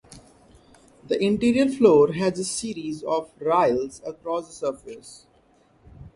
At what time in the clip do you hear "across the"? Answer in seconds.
4.03-4.53